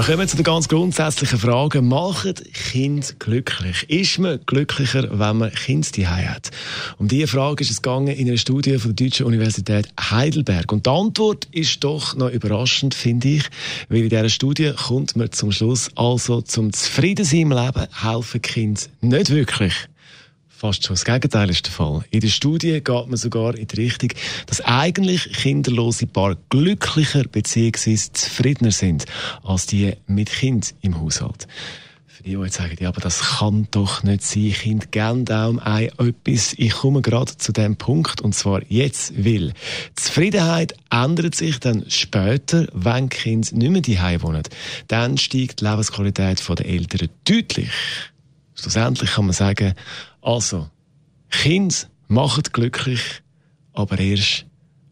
[0.00, 1.86] wir kommen zu den ganz grundsätzlichen Fragen.
[1.86, 3.84] Machen Kind glücklich?
[3.90, 6.50] Ist man glücklicher, wenn man Kind die hat?
[6.96, 10.72] Um diese Frage ist es gegangen in einer Studie von der Deutschen Universität Heidelberg.
[10.72, 13.44] Und die Antwort ist doch noch überraschend, finde ich,
[13.90, 18.88] weil in dieser Studie kommt man zum Schluss, also zum Zufriedensein im Leben helfen Kind
[19.02, 19.74] nicht wirklich.
[20.60, 22.04] Fast schon das Gegenteil ist der Fall.
[22.10, 24.10] In der Studie geht man sogar in die Richtung,
[24.44, 27.96] dass eigentlich kinderlose Paare glücklicher bzw.
[28.12, 29.06] zufriedener sind
[29.42, 31.48] als die mit Kind im Haushalt.
[32.06, 35.60] Für die, die jetzt sagen, ja, aber das kann doch nicht sein, Kind geben darum
[35.60, 36.52] ein etwas.
[36.58, 39.54] Ich komme gerade zu dem Punkt, und zwar jetzt, weil
[39.96, 44.42] Zufriedenheit ändert sich dann später, wenn Kind nicht mehr daheim wohnen.
[44.88, 47.70] Dann steigt die Lebensqualität der Eltern deutlich.
[48.60, 49.74] Schlussendlich kann man sagen,
[50.20, 50.68] also,
[51.30, 51.74] Kinder
[52.08, 53.22] machen glücklich,
[53.72, 54.44] aber erst,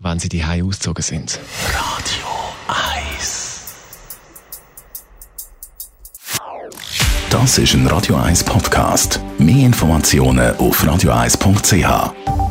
[0.00, 1.38] wenn sie die ausgezogen sind.
[1.68, 2.26] Radio
[3.06, 3.74] 1
[7.30, 9.20] Das ist ein Radio 1 Podcast.
[9.38, 12.41] Mehr Informationen auf radio1.ch.